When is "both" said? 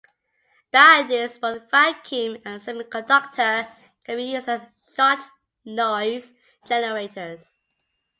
1.39-1.69